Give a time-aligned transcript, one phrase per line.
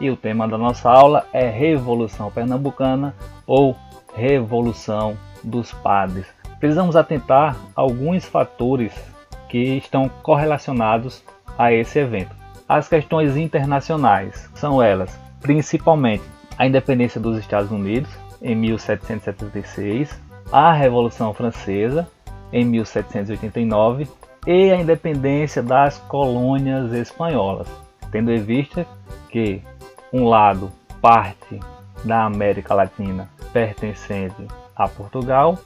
[0.00, 3.14] e o tema da nossa aula é Revolução Pernambucana
[3.46, 3.76] ou
[4.14, 6.26] Revolução dos Padres.
[6.58, 8.92] Precisamos atentar alguns fatores
[9.48, 11.22] que estão correlacionados
[11.58, 12.34] a esse evento.
[12.68, 16.24] As questões internacionais são elas, principalmente
[16.58, 18.10] a independência dos Estados Unidos
[18.42, 20.20] em 1776,
[20.50, 22.08] a Revolução Francesa
[22.52, 24.08] em 1789
[24.46, 27.68] e a independência das colônias espanholas,
[28.10, 28.86] tendo em vista
[29.28, 29.62] que
[30.12, 30.70] um lado
[31.00, 31.60] parte
[32.04, 35.58] da América Latina pertencente a Portugal,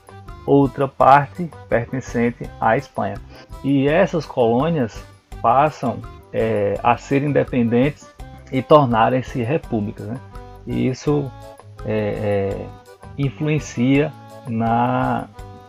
[0.45, 3.15] outra parte pertencente à Espanha.
[3.63, 5.03] E essas colônias
[5.41, 5.99] passam
[6.33, 8.09] é, a ser independentes
[8.51, 10.07] e tornarem-se repúblicas.
[10.07, 10.19] Né?
[10.65, 11.29] E isso
[11.85, 12.65] é, é,
[13.17, 14.11] influencia
[14.47, 15.27] na,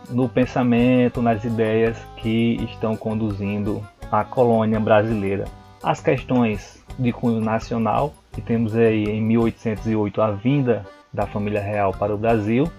[0.09, 5.45] no pensamento, nas ideias que estão conduzindo a colônia brasileira.
[5.81, 11.93] As questões de cunho nacional, que temos aí em 1808 a vinda da família real
[11.93, 12.69] para o Brasil,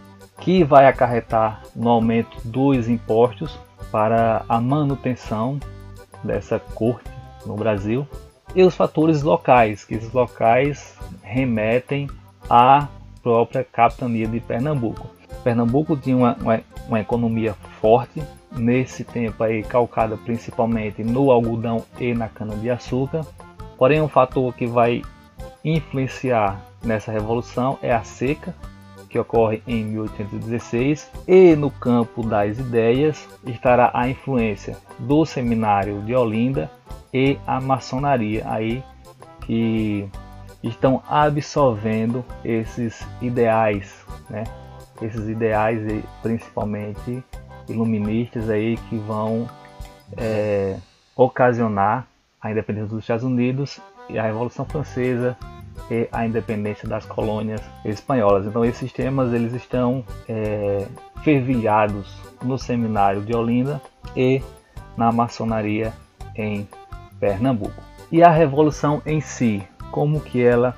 [0.41, 3.59] que vai acarretar no aumento dos impostos
[3.91, 5.59] para a manutenção
[6.23, 7.09] dessa corte
[7.47, 8.07] no Brasil
[8.55, 12.09] e os fatores locais, que esses locais remetem
[12.51, 12.89] à
[13.23, 15.09] própria capitania de Pernambuco.
[15.43, 22.15] Pernambuco tinha uma, uma, uma economia forte, nesse tempo aí calcada principalmente no algodão e
[22.15, 23.27] na cana-de-açúcar.
[23.77, 25.03] Porém, um fator que vai
[25.65, 28.55] influenciar nessa revolução é a seca,
[29.09, 36.15] que ocorre em 1816, e no campo das ideias estará a influência do seminário de
[36.15, 36.71] Olinda
[37.13, 38.83] e a maçonaria aí
[39.43, 40.09] que
[40.63, 44.45] estão absorvendo esses ideais, né?
[45.01, 45.81] Esses ideais
[46.23, 47.23] principalmente
[47.69, 49.49] iluministas aí que vão
[50.17, 50.77] é,
[51.17, 52.07] ocasionar
[52.41, 55.37] a independência dos Estados Unidos e a Revolução Francesa
[55.91, 58.47] e a independência das colônias espanholas.
[58.47, 60.87] Então esses temas eles estão é,
[61.23, 63.81] fervilhados no seminário de Olinda
[64.17, 64.43] e
[64.97, 65.93] na maçonaria
[66.37, 66.69] em
[67.19, 67.83] Pernambuco.
[68.11, 70.77] E a revolução em si, como que ela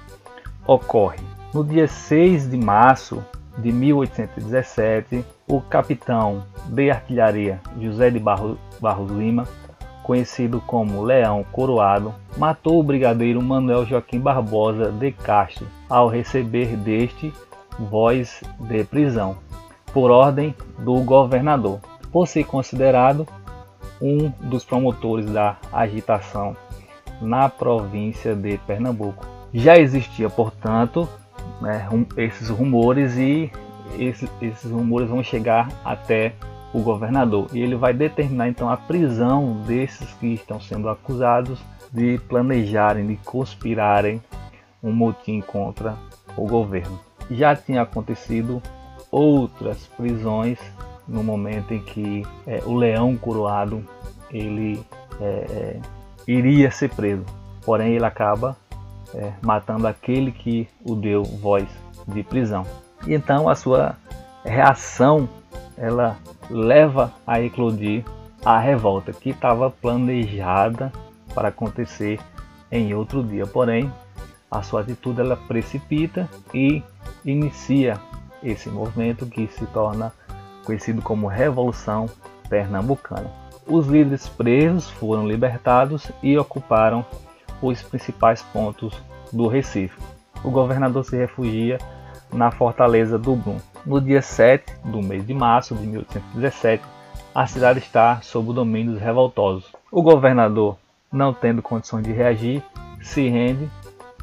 [0.67, 1.19] ocorre?
[1.53, 3.25] No dia 6 de março
[3.59, 9.47] de 1817, o capitão de artilharia José de Barros, Barros Lima,
[10.07, 17.35] conhecido como Leão Coroado, matou o brigadeiro Manuel Joaquim Barbosa de Castro ao receber deste
[17.77, 19.37] voz de prisão,
[19.93, 21.81] por ordem do governador,
[22.13, 23.27] por ser considerado
[24.01, 26.57] um dos promotores da agitação
[27.21, 29.27] na província de Pernambuco.
[29.53, 31.09] Já existia, portanto,
[31.61, 33.51] né, esses rumores e
[33.99, 36.33] esses, esses rumores vão chegar até
[36.73, 41.59] o governador e ele vai determinar então a prisão desses que estão sendo acusados
[41.93, 44.23] de planejarem, de conspirarem
[44.83, 45.97] um motim contra
[46.37, 46.99] o governo.
[47.31, 48.63] Já tinha acontecido
[49.11, 50.59] outras prisões
[51.09, 53.83] no momento em que é, o leão coroado
[54.31, 54.85] ele
[55.21, 55.81] é, é,
[56.27, 57.25] iria ser preso,
[57.65, 58.57] porém ele acaba
[59.15, 61.67] é, matando aquele que o deu voz
[62.07, 62.65] de prisão.
[63.07, 63.97] E então a sua
[64.45, 65.29] reação
[65.77, 66.17] ela
[66.51, 68.05] leva a eclodir
[68.45, 70.93] a revolta que estava planejada
[71.35, 72.21] para acontecer
[72.71, 73.47] em outro dia.
[73.47, 73.93] Porém,
[74.51, 76.83] a sua atitude ela precipita e
[77.25, 77.99] inicia
[78.43, 80.13] esse movimento que se torna
[80.65, 82.09] conhecido como Revolução
[82.49, 83.31] Pernambucana.
[83.67, 87.05] Os líderes presos foram libertados e ocuparam
[87.61, 88.95] os principais pontos
[89.33, 90.01] do Recife.
[90.45, 91.79] O governador se refugia
[92.33, 93.59] na fortaleza do Brum.
[93.87, 96.83] No dia 7 do mês de março de 1817,
[97.33, 99.71] a cidade está sob o domínio dos revoltosos.
[99.93, 100.77] O governador,
[101.13, 102.65] não tendo condições de reagir,
[103.01, 103.71] se rende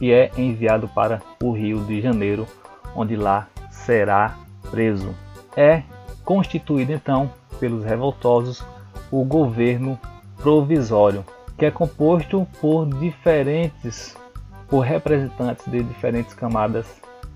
[0.01, 2.45] e é enviado para o Rio de Janeiro,
[2.93, 4.35] onde lá será
[4.69, 5.15] preso.
[5.55, 5.83] É
[6.25, 8.65] constituído então pelos revoltosos
[9.09, 9.97] o governo
[10.41, 11.23] provisório,
[11.57, 14.17] que é composto por diferentes
[14.67, 16.85] por representantes de diferentes camadas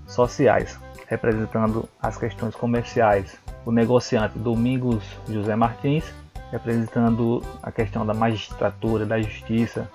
[0.06, 0.78] sociais,
[1.08, 3.36] representando as questões comerciais.
[3.64, 6.04] O negociante Domingos José Martins,
[6.52, 9.90] representando a questão da magistratura, da justiça,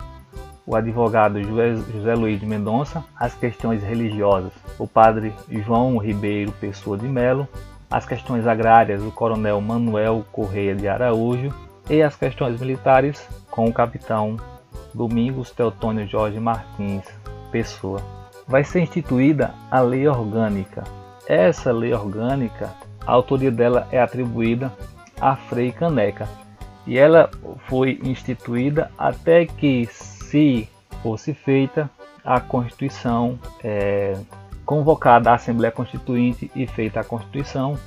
[0.65, 7.07] o advogado José Luiz de Mendonça, as questões religiosas, o padre João Ribeiro Pessoa de
[7.07, 7.47] Melo,
[7.91, 11.53] as questões agrárias, o coronel Manuel Correia de Araújo
[11.89, 14.37] e as questões militares com o capitão
[14.93, 17.03] Domingos Teotônio Jorge Martins
[17.51, 18.01] Pessoa
[18.47, 20.83] vai ser instituída a lei orgânica.
[21.27, 22.73] Essa lei orgânica,
[23.05, 24.71] a autoria dela é atribuída
[25.19, 26.27] a Frei Caneca
[26.85, 27.29] e ela
[27.67, 30.67] foi instituída até que se
[31.01, 31.89] fosse feita
[32.23, 34.17] a Constituição é,
[34.65, 37.77] convocada a Assembleia Constituinte e feita a Constituição.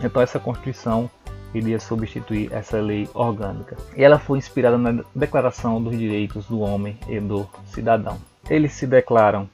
[0.00, 1.10] Então essa Constituição
[1.52, 3.76] iria substituir essa lei orgânica.
[3.96, 8.18] E ela foi inspirada na Declaração dos Direitos do Homem e do Cidadão.
[8.50, 9.48] Eles se declaram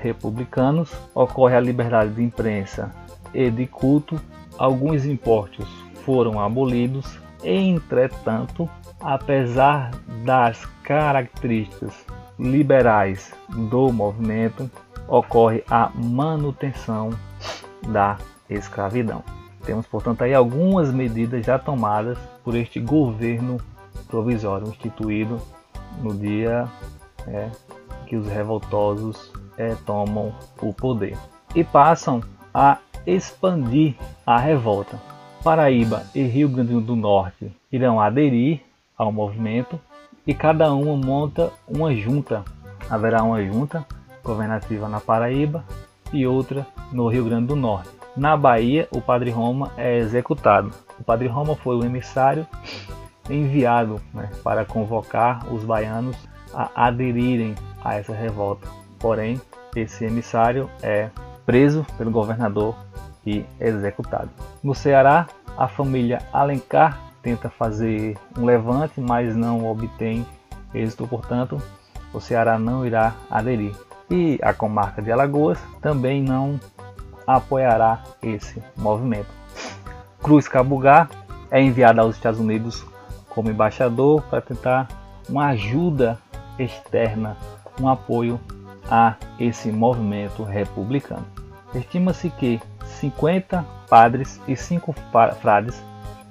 [0.00, 2.94] republicanos, ocorre a liberdade de imprensa
[3.32, 4.20] e de culto,
[4.58, 5.68] alguns impostos
[6.04, 8.68] foram abolidos, entretanto,
[9.00, 9.90] apesar
[10.24, 11.94] das características
[12.38, 14.70] liberais do movimento,
[15.06, 17.10] ocorre a manutenção
[17.88, 18.16] da
[18.48, 19.22] escravidão.
[19.64, 23.58] Temos, portanto, aí algumas medidas já tomadas por este governo
[24.08, 25.40] provisório instituído
[26.02, 26.66] no dia
[27.26, 27.50] é,
[28.06, 31.16] que os revoltosos é, tomam o poder
[31.54, 33.94] e passam a expandir
[34.26, 35.00] a revolta.
[35.42, 38.60] Paraíba e Rio Grande do Norte irão aderir
[38.96, 39.80] ao movimento
[40.26, 42.44] e cada uma monta uma junta.
[42.88, 43.86] Haverá uma junta
[44.22, 45.64] governativa na Paraíba
[46.12, 47.88] e outra no Rio Grande do Norte.
[48.16, 50.72] Na Bahia, o Padre Roma é executado.
[50.98, 52.46] O Padre Roma foi o emissário
[53.30, 56.16] enviado né, para convocar os baianos
[56.52, 58.68] a aderirem a essa revolta.
[59.00, 59.40] Porém,
[59.74, 61.08] esse emissário é
[61.44, 62.76] preso pelo governador
[63.26, 64.30] e executado.
[64.62, 65.26] No Ceará,
[65.56, 70.24] a família Alencar tenta fazer um levante, mas não obtém
[70.74, 71.60] êxito, portanto,
[72.12, 73.74] o Ceará não irá aderir.
[74.10, 76.58] E a comarca de Alagoas também não
[77.26, 79.28] apoiará esse movimento.
[80.22, 81.08] Cruz Cabugá
[81.50, 82.84] é enviado aos Estados Unidos
[83.28, 84.88] como embaixador para tentar
[85.28, 86.18] uma ajuda
[86.58, 87.36] externa,
[87.80, 88.40] um apoio
[88.90, 91.24] a esse movimento republicano.
[91.74, 94.92] Estima-se que 50 padres e 5
[95.40, 95.82] frades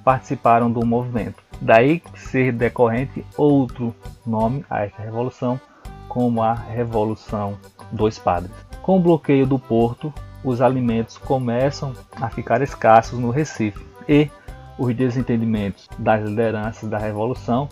[0.03, 1.41] participaram do movimento.
[1.61, 3.95] Daí ser decorrente outro
[4.25, 5.59] nome a esta revolução,
[6.07, 7.57] como a Revolução
[7.91, 8.51] dos Padres.
[8.81, 10.13] Com o bloqueio do porto,
[10.43, 14.29] os alimentos começam a ficar escassos no Recife e
[14.77, 17.67] os desentendimentos das lideranças da revolução,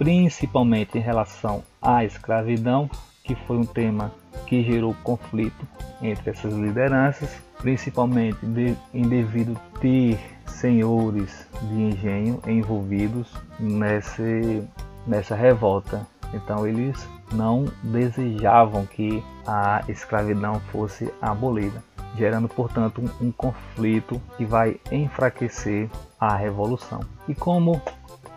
[0.00, 2.88] principalmente em relação à escravidão,
[3.22, 4.10] que foi um tema
[4.46, 5.68] que gerou conflito
[6.00, 14.66] entre essas lideranças, principalmente de, em devido ter senhores de engenho envolvidos nesse,
[15.06, 16.06] nessa revolta.
[16.32, 21.84] Então eles não desejavam que a escravidão fosse abolida,
[22.16, 27.00] gerando, portanto, um, um conflito que vai enfraquecer a revolução.
[27.28, 27.82] E como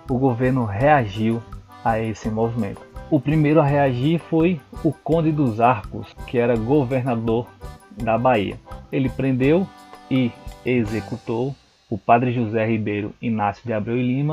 [0.09, 1.41] o governo reagiu
[1.83, 2.81] a esse movimento?
[3.09, 7.47] O primeiro a reagir foi o Conde dos Arcos, que era governador
[8.01, 8.59] da Bahia.
[8.91, 9.67] Ele prendeu
[10.09, 10.31] e
[10.65, 11.55] executou
[11.89, 14.31] o padre José Ribeiro Inácio de Abreu e Lima